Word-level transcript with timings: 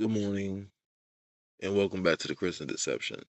Good 0.00 0.10
morning, 0.10 0.68
and 1.60 1.76
welcome 1.76 2.04
back 2.04 2.18
to 2.18 2.28
the 2.28 2.36
Christian 2.36 2.68
Deception. 2.68 3.20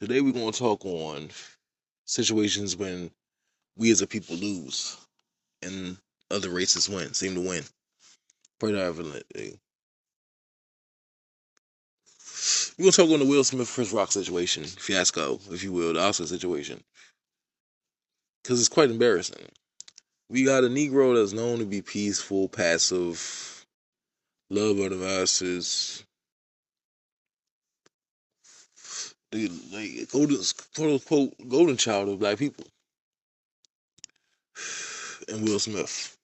Today 0.00 0.22
we're 0.22 0.32
going 0.32 0.50
to 0.50 0.58
talk 0.58 0.82
on 0.86 1.28
situations 2.06 2.74
when 2.74 3.10
we 3.76 3.90
as 3.90 4.00
a 4.00 4.06
people 4.06 4.36
lose 4.36 4.96
and 5.60 5.98
other 6.30 6.48
races 6.48 6.88
win, 6.88 7.12
seem 7.12 7.34
to 7.34 7.42
win. 7.42 7.64
Heaven. 8.62 9.12
We're 9.12 9.58
going 12.78 12.92
to 12.92 12.96
talk 12.96 13.10
on 13.10 13.18
the 13.18 13.26
Will 13.26 13.44
Smith 13.44 13.70
Chris 13.70 13.92
Rock 13.92 14.10
situation, 14.10 14.64
fiasco, 14.64 15.38
if 15.50 15.62
you 15.62 15.72
will, 15.72 15.92
the 15.92 16.00
Oscar 16.00 16.24
situation. 16.24 16.82
Because 18.42 18.58
it's 18.58 18.70
quite 18.70 18.90
embarrassing. 18.90 19.50
We 20.32 20.44
got 20.44 20.64
a 20.64 20.68
Negro 20.68 21.14
that's 21.14 21.34
known 21.34 21.58
to 21.58 21.66
be 21.66 21.82
peaceful, 21.82 22.48
passive, 22.48 23.66
love 24.48 24.78
of 24.78 24.88
the 24.88 24.96
masses, 24.96 26.02
the 29.30 29.50
like 29.70 30.10
golden 30.10 30.38
quote 30.74 30.92
unquote 30.92 31.48
golden 31.50 31.76
child 31.76 32.08
of 32.08 32.18
black 32.18 32.38
people. 32.38 32.64
And 35.28 35.46
Will 35.46 35.58
Smith. 35.58 36.16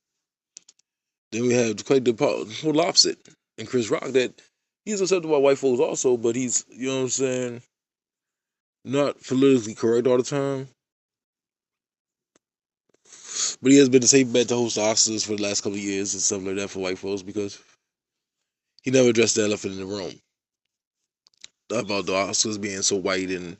Then 1.30 1.42
we 1.42 1.52
have 1.52 1.84
quite 1.84 2.06
the 2.06 2.14
total 2.14 2.80
opposite 2.80 3.18
in 3.58 3.66
Chris 3.66 3.90
Rock 3.90 4.06
that 4.12 4.40
he's 4.86 5.02
accepted 5.02 5.28
by 5.28 5.36
white 5.36 5.58
folks 5.58 5.82
also, 5.82 6.16
but 6.16 6.34
he's 6.34 6.64
you 6.70 6.88
know 6.88 6.96
what 6.96 7.02
I'm 7.02 7.08
saying, 7.10 7.62
not 8.86 9.22
politically 9.22 9.74
correct 9.74 10.06
all 10.06 10.16
the 10.16 10.22
time. 10.22 10.68
But 13.60 13.72
he 13.72 13.78
has 13.78 13.88
been 13.88 14.02
the 14.02 14.08
same 14.08 14.32
bet 14.32 14.48
to 14.48 14.56
host 14.56 14.78
Oscars 14.78 15.26
for 15.26 15.36
the 15.36 15.42
last 15.42 15.62
couple 15.62 15.78
of 15.78 15.82
years 15.84 16.14
and 16.14 16.22
stuff 16.22 16.42
like 16.44 16.56
that 16.56 16.70
for 16.70 16.80
white 16.80 16.98
folks 16.98 17.22
because 17.22 17.58
he 18.82 18.90
never 18.90 19.08
addressed 19.08 19.34
the 19.34 19.42
elephant 19.42 19.74
in 19.74 19.80
the 19.80 19.86
room 19.86 20.20
about 21.70 22.06
the 22.06 22.12
Oscars 22.12 22.60
being 22.60 22.82
so 22.82 22.96
white, 22.96 23.30
and 23.30 23.56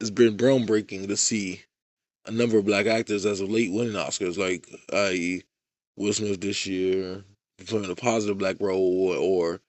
it's 0.00 0.10
been 0.10 0.36
groundbreaking 0.36 1.08
to 1.08 1.16
see 1.16 1.62
a 2.26 2.30
number 2.30 2.58
of 2.58 2.64
black 2.64 2.86
actors 2.86 3.26
as 3.26 3.40
of 3.40 3.50
late 3.50 3.72
winning 3.72 3.94
Oscars, 3.94 4.38
like 4.38 4.66
i.e. 4.92 5.42
Will 5.96 6.12
Smith 6.12 6.40
this 6.40 6.66
year 6.66 7.24
playing 7.66 7.90
a 7.90 7.94
positive 7.94 8.38
black 8.38 8.56
role, 8.60 9.10
or, 9.10 9.16
or 9.16 9.60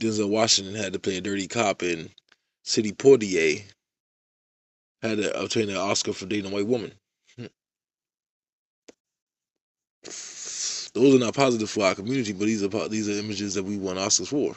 Denzel 0.00 0.28
Washington 0.28 0.74
had 0.74 0.92
to 0.92 0.98
play 0.98 1.16
a 1.16 1.20
dirty 1.20 1.46
cop 1.48 1.82
in 1.82 2.10
Sidney 2.64 2.92
Poitier 2.92 3.62
had 5.02 5.18
to 5.18 5.40
obtain 5.40 5.70
an 5.70 5.76
Oscar 5.76 6.12
for 6.12 6.26
dating 6.26 6.50
a 6.50 6.54
white 6.54 6.66
woman. 6.66 6.92
Those 10.04 11.14
are 11.14 11.18
not 11.18 11.34
positive 11.34 11.70
for 11.70 11.84
our 11.84 11.94
community, 11.94 12.32
but 12.32 12.46
these 12.46 12.62
are 12.62 12.88
these 12.88 13.08
are 13.08 13.12
images 13.12 13.54
that 13.54 13.64
we 13.64 13.76
won 13.76 13.96
Oscars 13.96 14.28
for. 14.28 14.56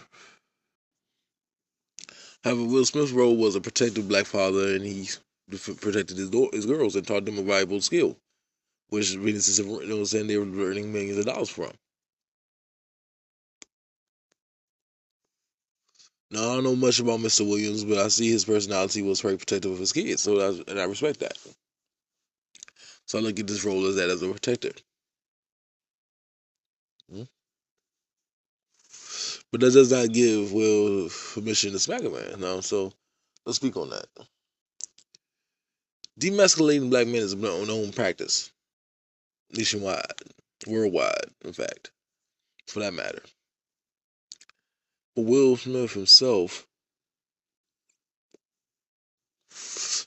However, 2.43 2.63
Will 2.63 2.85
Smith's 2.85 3.11
role 3.11 3.37
was 3.37 3.55
a 3.55 3.61
protective 3.61 4.07
black 4.07 4.25
father, 4.25 4.75
and 4.75 4.83
he 4.85 5.09
protected 5.49 6.17
his 6.17 6.29
his 6.53 6.65
girls 6.65 6.95
and 6.95 7.05
taught 7.05 7.25
them 7.25 7.37
a 7.37 7.43
valuable 7.43 7.81
skill, 7.81 8.17
which 8.89 9.13
businesses, 9.21 9.59
you 9.59 9.85
know, 9.85 10.03
saying 10.03 10.27
they 10.27 10.37
were 10.37 10.45
earning 10.45 10.91
millions 10.91 11.19
of 11.19 11.25
dollars 11.25 11.49
from. 11.49 11.71
Now 16.31 16.49
I 16.51 16.55
don't 16.55 16.63
know 16.63 16.75
much 16.75 16.99
about 16.99 17.19
Mr. 17.19 17.47
Williams, 17.47 17.83
but 17.85 17.99
I 17.99 18.07
see 18.07 18.31
his 18.31 18.45
personality 18.45 19.03
was 19.03 19.21
very 19.21 19.37
protective 19.37 19.71
of 19.71 19.79
his 19.79 19.93
kids, 19.93 20.23
so 20.23 20.39
and 20.67 20.79
I 20.79 20.85
respect 20.85 21.19
that. 21.19 21.37
So 23.05 23.19
I 23.19 23.21
look 23.21 23.39
at 23.39 23.47
this 23.47 23.63
role 23.63 23.85
as 23.85 23.97
that 23.97 24.09
as 24.09 24.23
a 24.23 24.29
protector. 24.29 24.71
Hmm? 27.13 27.23
But 29.51 29.61
that 29.61 29.73
does 29.73 29.91
not 29.91 30.11
give 30.11 30.51
Will 30.51 31.09
permission 31.33 31.71
to 31.73 31.79
smack 31.79 32.01
a 32.01 32.09
man. 32.09 32.39
No, 32.39 32.61
so 32.61 32.91
let's 33.45 33.57
speak 33.57 33.77
on 33.77 33.89
that. 33.91 34.07
Demasculating 36.19 36.89
black 36.89 37.07
men 37.07 37.17
is 37.17 37.33
a 37.33 37.37
known 37.37 37.91
practice 37.91 38.51
nationwide, 39.51 40.05
worldwide, 40.67 41.29
in 41.43 41.53
fact, 41.53 41.91
for 42.67 42.79
that 42.79 42.93
matter. 42.93 43.21
But 45.15 45.25
Will 45.25 45.57
Smith 45.57 45.93
himself 45.93 46.67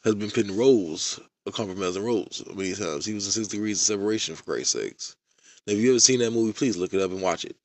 has 0.04 0.14
been 0.14 0.30
pitting 0.30 0.56
roles 0.56 1.20
compromising 1.52 2.02
roles 2.02 2.42
many 2.54 2.74
times. 2.74 3.06
He 3.06 3.14
was 3.14 3.26
in 3.26 3.32
Six 3.32 3.48
Degrees 3.48 3.80
of 3.80 3.86
Separation, 3.86 4.34
for 4.34 4.42
Christ's 4.44 4.72
sakes. 4.72 5.16
Now, 5.66 5.72
if 5.72 5.78
you 5.80 5.90
ever 5.90 6.00
seen 6.00 6.20
that 6.20 6.30
movie, 6.30 6.52
please 6.52 6.76
look 6.76 6.94
it 6.94 7.00
up 7.00 7.10
and 7.10 7.20
watch 7.20 7.44
it. 7.44 7.56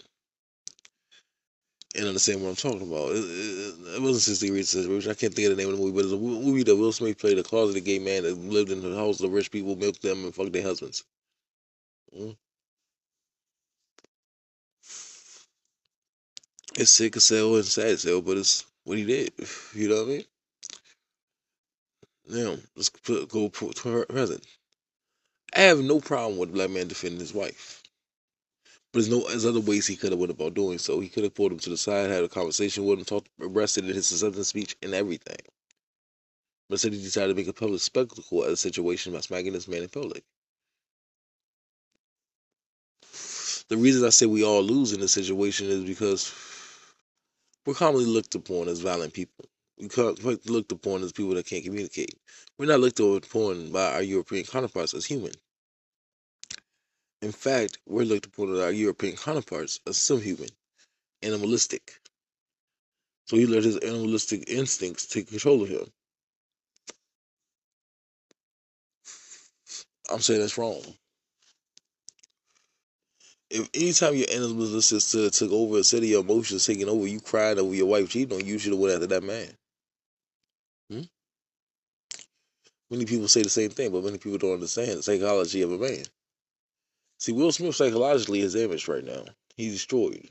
And 1.95 2.07
understand 2.07 2.41
what 2.41 2.49
I'm 2.49 2.55
talking 2.55 2.87
about. 2.87 3.11
It, 3.11 3.19
it, 3.19 3.95
it 3.95 4.01
wasn't 4.01 4.21
Six 4.21 4.39
Degrees 4.39 4.73
of 4.73 4.83
Separation. 4.83 5.11
I 5.11 5.13
can't 5.13 5.33
think 5.33 5.49
of 5.49 5.57
the 5.57 5.61
name 5.61 5.71
of 5.71 5.77
the 5.77 5.83
movie, 5.83 5.95
but 5.95 6.05
it's 6.05 6.13
a 6.13 6.17
movie 6.17 6.63
that 6.63 6.75
Will 6.75 6.91
Smith 6.93 7.19
played 7.19 7.37
a 7.37 7.43
closeted 7.43 7.83
gay 7.83 7.99
man 7.99 8.23
that 8.23 8.37
lived 8.37 8.71
in 8.71 8.81
the 8.81 8.95
house 8.95 9.19
of 9.19 9.29
the 9.29 9.35
rich 9.35 9.51
people, 9.51 9.75
milked 9.75 10.01
them, 10.01 10.23
and 10.23 10.33
fucked 10.33 10.53
their 10.53 10.63
husbands. 10.63 11.03
Mm. 12.17 12.37
It's 16.75 16.91
sick 16.91 17.17
as 17.17 17.27
hell 17.27 17.55
and 17.55 17.65
sad 17.65 17.87
as 17.87 18.03
hell, 18.03 18.21
but 18.21 18.37
it's 18.37 18.65
what 18.85 18.97
he 18.97 19.05
did. 19.05 19.33
You 19.73 19.89
know 19.89 19.95
what 19.97 20.03
I 20.03 20.07
mean? 20.07 20.23
Now, 22.29 22.57
let's 22.77 22.89
put, 22.89 23.27
go 23.27 23.49
present. 23.49 24.45
I 25.53 25.61
have 25.61 25.79
no 25.79 25.99
problem 25.99 26.37
with 26.37 26.49
a 26.49 26.53
black 26.53 26.69
man 26.69 26.87
defending 26.87 27.19
his 27.19 27.33
wife. 27.33 27.80
But 28.91 28.99
there's 28.99 29.09
no 29.09 29.27
there's 29.27 29.45
other 29.45 29.61
ways 29.61 29.87
he 29.87 29.95
could 29.95 30.11
have 30.11 30.19
went 30.19 30.31
about 30.31 30.53
doing 30.53 30.77
so. 30.77 30.99
He 30.99 31.07
could 31.09 31.23
have 31.23 31.33
pulled 31.33 31.53
him 31.53 31.59
to 31.59 31.69
the 31.69 31.77
side, 31.77 32.09
had 32.09 32.23
a 32.23 32.29
conversation 32.29 32.85
with 32.85 32.99
him, 32.99 33.05
talked, 33.05 33.29
arrested 33.39 33.85
in 33.85 33.95
his 33.95 34.11
acceptance 34.11 34.49
speech 34.49 34.75
and 34.81 34.93
everything. 34.93 35.37
But 36.67 36.75
instead, 36.75 36.93
he 36.93 37.01
decided 37.01 37.29
to 37.29 37.35
make 37.35 37.47
a 37.47 37.53
public 37.53 37.81
spectacle 37.81 38.43
of 38.43 38.49
the 38.49 38.57
situation 38.57 39.13
by 39.13 39.21
smacking 39.21 39.53
this 39.53 39.67
man 39.67 39.83
in 39.83 39.89
public. 39.89 40.23
The 43.69 43.77
reason 43.77 44.05
I 44.05 44.09
say 44.09 44.25
we 44.25 44.43
all 44.43 44.61
lose 44.61 44.91
in 44.91 44.99
this 44.99 45.13
situation 45.13 45.67
is 45.67 45.85
because 45.85 46.33
we're 47.65 47.73
commonly 47.73 48.05
looked 48.05 48.35
upon 48.35 48.67
as 48.67 48.81
violent 48.81 49.13
people. 49.13 49.45
We're 49.97 50.37
looked 50.45 50.73
upon 50.73 51.03
as 51.03 51.13
people 51.13 51.33
that 51.35 51.45
can't 51.45 51.63
communicate. 51.63 52.19
We're 52.57 52.65
not 52.65 52.81
looked 52.81 52.99
upon 52.99 53.71
by 53.71 53.93
our 53.93 54.01
European 54.03 54.45
counterparts 54.45 54.93
as 54.93 55.05
human. 55.05 55.31
In 57.21 57.31
fact, 57.31 57.77
we're 57.85 58.03
looked 58.03 58.25
upon 58.25 58.53
as 58.53 58.59
our 58.59 58.71
European 58.71 59.15
counterparts 59.15 59.79
as 59.85 59.97
subhuman, 59.97 60.49
animalistic. 61.21 61.99
So 63.25 63.37
he 63.37 63.45
let 63.45 63.63
his 63.63 63.77
animalistic 63.77 64.49
instincts 64.49 65.05
take 65.05 65.27
control 65.29 65.61
of 65.61 65.69
him. 65.69 65.91
I'm 70.09 70.19
saying 70.19 70.41
that's 70.41 70.57
wrong. 70.57 70.81
If 73.51 73.69
anytime 73.73 74.15
your 74.15 74.29
animalistic 74.31 75.31
took 75.33 75.51
over 75.51 75.79
a 75.79 75.83
city, 75.83 76.07
your 76.07 76.21
emotions 76.21 76.65
taking 76.65 76.89
over, 76.89 77.05
you 77.05 77.19
cried 77.19 77.59
over 77.59 77.75
your 77.75 77.85
wife 77.85 78.09
cheating 78.09 78.37
on 78.37 78.45
you, 78.45 78.53
you 78.53 78.59
should 78.59 78.71
have 78.71 78.79
went 78.79 78.95
after 78.95 79.07
that 79.07 79.23
man. 79.23 79.49
Hmm? 80.89 81.01
Many 82.89 83.05
people 83.05 83.27
say 83.27 83.43
the 83.43 83.49
same 83.49 83.69
thing, 83.69 83.91
but 83.91 84.03
many 84.03 84.17
people 84.17 84.37
don't 84.37 84.53
understand 84.53 84.97
the 84.97 85.03
psychology 85.03 85.61
of 85.61 85.71
a 85.71 85.77
man. 85.77 86.03
See, 87.21 87.33
Will 87.33 87.51
Smith 87.51 87.75
psychologically 87.75 88.39
is 88.39 88.55
damaged 88.55 88.87
right 88.87 89.03
now. 89.03 89.23
He's 89.55 89.73
destroyed. 89.73 90.27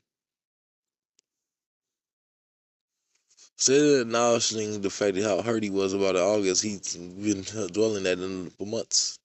Instead 3.56 3.80
of 3.80 4.00
acknowledging 4.00 4.80
the 4.80 4.90
fact 4.90 5.14
that 5.14 5.22
how 5.22 5.40
hurt 5.40 5.62
he 5.62 5.70
was 5.70 5.92
about 5.92 6.16
August, 6.16 6.64
he's 6.64 6.96
been 6.96 7.42
dwelling 7.68 8.02
that 8.02 8.18
in 8.18 8.50
for 8.50 8.66
months. 8.66 9.20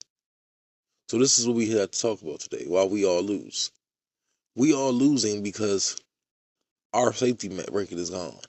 So 1.10 1.18
this 1.18 1.40
is 1.40 1.48
what 1.48 1.56
we 1.56 1.72
have 1.72 1.90
to 1.90 2.00
talk 2.00 2.22
about 2.22 2.42
today. 2.42 2.66
Why 2.68 2.84
we 2.84 3.04
all 3.04 3.24
lose. 3.24 3.72
We 4.56 4.76
all 4.76 4.94
losing 4.94 5.42
because 5.42 5.98
our 6.94 7.14
safety 7.14 7.50
record 7.50 7.98
is 7.98 8.12
gone. 8.12 8.42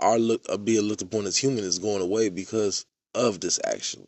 Our 0.00 0.18
look 0.18 0.46
of 0.50 0.66
being 0.66 0.82
looked 0.82 1.00
upon 1.00 1.24
as 1.24 1.38
human 1.38 1.64
is 1.64 1.78
going 1.78 2.02
away 2.02 2.28
because 2.28 2.84
of 3.14 3.40
this 3.40 3.58
action 3.64 4.06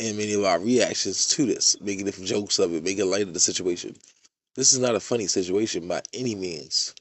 and 0.00 0.16
many 0.16 0.32
of 0.34 0.44
our 0.44 0.60
reactions 0.60 1.26
to 1.28 1.46
this, 1.46 1.80
making 1.80 2.04
different 2.04 2.28
jokes 2.28 2.58
of 2.58 2.72
it, 2.74 2.84
making 2.84 3.10
light 3.10 3.22
of 3.22 3.34
the 3.34 3.40
situation. 3.40 3.96
This 4.54 4.72
is 4.72 4.78
not 4.78 4.94
a 4.94 5.00
funny 5.00 5.26
situation 5.26 5.86
by 5.86 6.02
any 6.12 6.34
means 6.34 6.94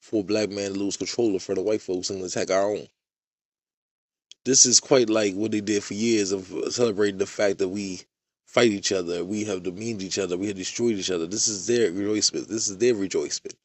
for 0.00 0.20
a 0.20 0.24
black 0.24 0.50
man 0.50 0.72
to 0.72 0.78
lose 0.78 0.96
control 0.96 1.30
in 1.32 1.38
front 1.38 1.58
of 1.58 1.64
white 1.64 1.82
folks 1.82 2.10
and 2.10 2.22
attack 2.22 2.50
our 2.50 2.70
own. 2.70 2.88
This 4.44 4.66
is 4.66 4.80
quite 4.80 5.08
like 5.08 5.34
what 5.34 5.52
they 5.52 5.60
did 5.60 5.84
for 5.84 5.94
years 5.94 6.32
of 6.32 6.52
celebrating 6.70 7.18
the 7.18 7.26
fact 7.26 7.58
that 7.58 7.68
we 7.68 8.02
fight 8.46 8.72
each 8.72 8.92
other, 8.92 9.24
we 9.24 9.44
have 9.44 9.62
demeaned 9.62 10.02
each 10.02 10.18
other, 10.18 10.36
we 10.36 10.48
have 10.48 10.56
destroyed 10.56 10.96
each 10.96 11.10
other. 11.10 11.26
This 11.26 11.48
is 11.48 11.66
their 11.66 11.90
rejoicement. 11.92 12.48
This 12.48 12.68
is 12.68 12.78
their 12.78 12.94
rejoicement. 12.94 13.56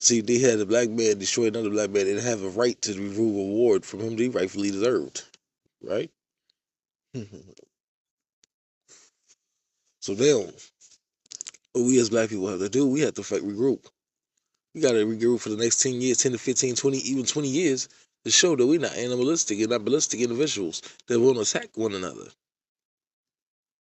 See, 0.00 0.20
they 0.20 0.38
had 0.38 0.60
a 0.60 0.66
black 0.66 0.90
man 0.90 1.18
destroy 1.18 1.46
another 1.46 1.70
black 1.70 1.90
man 1.90 2.06
and 2.06 2.20
have 2.20 2.42
a 2.42 2.50
right 2.50 2.80
to 2.82 2.94
remove 2.94 3.34
a 3.34 3.38
reward 3.38 3.84
from 3.84 4.00
him 4.00 4.16
they 4.16 4.28
rightfully 4.28 4.70
deserved. 4.70 5.24
Right? 5.82 6.10
So 10.00 10.14
now, 10.14 10.44
what 11.72 11.84
we 11.84 11.98
as 11.98 12.10
black 12.10 12.28
people 12.28 12.48
have 12.48 12.60
to 12.60 12.68
do, 12.68 12.86
we 12.86 13.00
have 13.00 13.14
to 13.14 13.22
fight 13.22 13.42
regroup. 13.42 13.86
We 14.74 14.80
got 14.80 14.92
to 14.92 15.06
regroup 15.06 15.40
for 15.40 15.48
the 15.48 15.56
next 15.56 15.82
10 15.82 16.00
years, 16.00 16.18
10 16.18 16.32
to 16.32 16.38
15, 16.38 16.74
20, 16.74 16.98
even 16.98 17.24
20 17.24 17.48
years 17.48 17.88
to 18.24 18.30
show 18.30 18.54
that 18.56 18.66
we're 18.66 18.80
not 18.80 18.96
animalistic 18.96 19.58
and 19.60 19.70
not 19.70 19.84
ballistic 19.84 20.20
individuals 20.20 20.82
that 21.06 21.18
want 21.18 21.36
to 21.36 21.42
attack 21.42 21.70
one 21.74 21.94
another. 21.94 22.26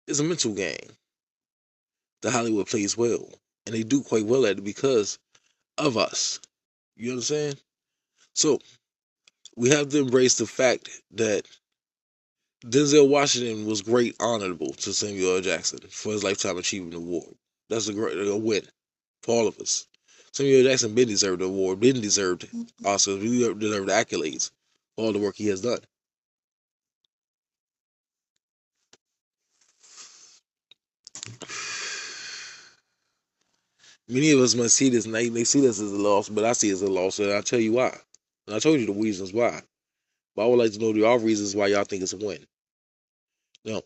It's 0.08 0.20
a 0.20 0.24
mental 0.24 0.54
game 0.54 0.90
that 2.22 2.32
Hollywood 2.32 2.68
plays 2.68 2.98
well. 2.98 3.28
And 3.66 3.76
they 3.76 3.84
do 3.84 4.02
quite 4.02 4.26
well 4.26 4.46
at 4.46 4.60
it 4.60 4.64
because 4.64 5.20
of 5.78 5.98
us. 5.98 6.40
You 6.96 7.12
understand? 7.12 7.62
So 8.34 8.60
we 9.58 9.70
have 9.70 9.90
to 9.90 10.00
embrace 10.00 10.38
the 10.38 10.46
fact 10.46 10.90
that 11.12 11.46
Denzel 12.66 13.08
Washington 13.08 13.68
was 13.68 13.84
great 13.84 14.16
honorable 14.20 14.74
to 14.74 14.92
Samuel 14.92 15.36
L. 15.36 15.42
Jackson 15.42 15.80
for 15.90 16.14
his 16.14 16.24
Lifetime 16.24 16.58
Achievement 16.58 16.96
Award. 16.96 17.36
That's 17.70 17.88
a 17.88 17.94
great 17.94 18.18
a 18.18 18.36
win 18.36 18.68
for 19.22 19.36
all 19.36 19.48
of 19.48 19.60
us. 19.60 19.86
Samuel 20.32 20.66
L. 20.66 20.72
Jackson 20.72 20.96
been 20.96 21.08
deserved 21.08 21.42
the 21.42 21.46
award, 21.46 21.80
been 21.80 22.02
deserved 22.02 22.50
Oscars, 22.82 23.22
we 23.22 23.54
deserved 23.54 23.90
accolades 23.90 24.50
for 24.96 25.06
all 25.06 25.14
the 25.14 25.20
work 25.20 25.36
he 25.36 25.48
has 25.48 25.62
done. 25.62 25.80
Many 34.10 34.32
of 34.32 34.40
us 34.40 34.56
must 34.56 34.76
see 34.76 34.90
this 34.90 35.06
and 35.06 35.14
they, 35.14 35.30
they 35.30 35.44
see 35.44 35.62
this 35.62 35.80
as 35.80 35.92
a 35.92 35.96
loss, 35.96 36.30
but 36.30 36.44
I 36.44 36.54
see 36.54 36.70
it 36.70 36.74
as 36.74 36.82
a 36.82 36.88
loss, 36.88 37.20
and 37.20 37.32
I'll 37.32 37.44
tell 37.44 37.60
you 37.60 37.74
why. 37.74 37.96
And 38.48 38.56
I 38.56 38.60
told 38.60 38.80
you 38.80 38.88
the 38.88 38.94
reasons 38.94 39.32
why. 39.32 39.62
But 40.38 40.44
I 40.44 40.48
would 40.50 40.60
like 40.60 40.72
to 40.74 40.80
know 40.80 40.94
the 40.94 41.04
all 41.04 41.18
reasons 41.18 41.56
why 41.56 41.66
y'all 41.66 41.84
think 41.84 42.04
it's 42.04 42.14
a 42.14 42.18
win. 42.18 42.46
Now, 43.66 43.82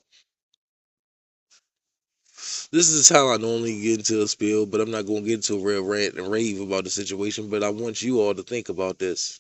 this 2.74 2.90
is 2.90 3.08
time 3.08 3.30
I 3.30 3.38
normally 3.38 3.80
get 3.82 4.00
into 4.00 4.22
a 4.22 4.28
spiel, 4.28 4.66
but 4.66 4.82
I'm 4.82 4.92
not 4.92 5.06
going 5.06 5.24
to 5.24 5.30
get 5.30 5.36
into 5.36 5.56
a 5.56 5.64
real 5.64 5.84
rant 5.84 6.16
and 6.16 6.30
rave 6.30 6.60
about 6.60 6.84
the 6.84 6.90
situation. 6.90 7.50
But 7.50 7.64
I 7.64 7.70
want 7.70 8.02
you 8.02 8.20
all 8.20 8.36
to 8.36 8.44
think 8.44 8.68
about 8.68 9.00
this. 9.00 9.40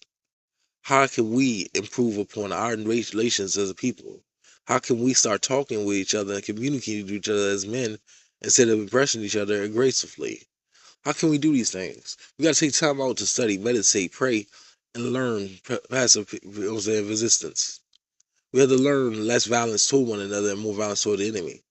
How 0.83 1.05
can 1.05 1.33
we 1.33 1.67
improve 1.73 2.17
upon 2.17 2.53
our 2.53 2.77
relations 2.77 3.57
as 3.57 3.69
a 3.69 3.75
people? 3.75 4.23
How 4.63 4.79
can 4.79 5.03
we 5.03 5.13
start 5.13 5.41
talking 5.41 5.83
with 5.83 5.97
each 5.97 6.15
other 6.15 6.35
and 6.35 6.43
communicating 6.43 7.07
to 7.07 7.15
each 7.15 7.27
other 7.27 7.49
as 7.49 7.67
men 7.67 7.99
instead 8.41 8.69
of 8.69 8.79
impressing 8.79 9.21
each 9.21 9.35
other 9.35 9.63
aggressively? 9.63 10.43
How 11.03 11.11
can 11.11 11.29
we 11.29 11.37
do 11.37 11.51
these 11.51 11.71
things? 11.71 12.15
We 12.37 12.43
got 12.43 12.55
to 12.55 12.59
take 12.65 12.73
time 12.73 13.01
out 13.01 13.17
to 13.17 13.25
study, 13.25 13.57
meditate, 13.57 14.13
pray, 14.13 14.47
and 14.95 15.13
learn 15.13 15.49
passive 15.89 16.33
resistance. 16.43 17.79
We 18.51 18.59
have 18.59 18.69
to 18.69 18.75
learn 18.75 19.25
less 19.25 19.45
violence 19.45 19.87
toward 19.87 20.09
one 20.09 20.19
another 20.19 20.51
and 20.51 20.59
more 20.59 20.73
violence 20.73 21.03
toward 21.03 21.19
the 21.19 21.27
enemy. 21.27 21.61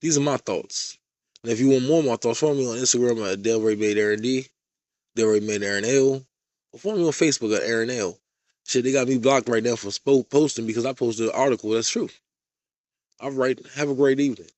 These 0.00 0.18
are 0.18 0.22
my 0.22 0.36
thoughts. 0.38 0.98
And 1.42 1.52
if 1.52 1.60
you 1.60 1.68
want 1.68 1.86
more 1.86 2.00
of 2.00 2.06
my 2.06 2.16
thoughts, 2.16 2.40
follow 2.40 2.54
me 2.54 2.66
on 2.68 2.76
Instagram 2.76 3.32
at 3.32 3.42
Delray 3.42 3.78
Made 3.78 3.98
Aaron 3.98 4.20
D, 4.20 4.46
Delray 5.16 5.46
Made 5.46 5.62
Aaron 5.62 5.84
L, 5.84 6.24
or 6.72 6.78
follow 6.78 6.96
me 6.96 7.06
on 7.06 7.12
Facebook 7.12 7.56
at 7.56 7.62
Aaron 7.62 7.90
L. 7.90 8.18
Shit, 8.66 8.84
they 8.84 8.92
got 8.92 9.08
me 9.08 9.18
blocked 9.18 9.48
right 9.48 9.62
now 9.62 9.76
from 9.76 9.92
posting 10.24 10.66
because 10.66 10.84
I 10.84 10.92
posted 10.92 11.26
an 11.26 11.34
article 11.34 11.70
that's 11.70 11.88
true. 11.88 12.08
All 13.20 13.30
right, 13.30 13.58
have 13.74 13.88
a 13.88 13.94
great 13.94 14.20
evening. 14.20 14.48